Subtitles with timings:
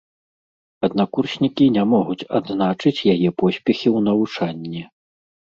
[0.87, 4.81] Аднакурснікі не могуць адзначыць яе поспехі ў навучанні.